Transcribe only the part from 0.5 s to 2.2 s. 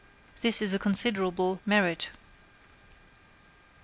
is a considerable merit.